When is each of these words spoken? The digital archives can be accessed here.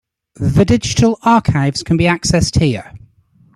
The 0.33 0.63
digital 0.65 1.19
archives 1.21 1.83
can 1.83 1.95
be 1.95 2.05
accessed 2.05 2.59
here. 2.59 2.91